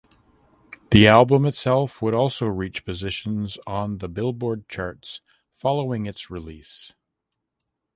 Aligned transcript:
The 0.89 1.07
album 1.07 1.45
itself 1.45 2.01
would 2.01 2.15
also 2.15 2.47
reach 2.47 2.85
positions 2.85 3.59
on 3.67 3.99
the 3.99 4.09
"Billboard" 4.09 4.67
charts 4.67 5.21
following 5.53 6.07
its 6.07 6.27
release. 6.31 6.91